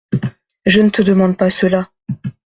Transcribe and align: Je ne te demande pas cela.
Je 0.65 0.81
ne 0.81 0.89
te 0.89 1.03
demande 1.03 1.37
pas 1.37 1.51
cela. 1.51 1.91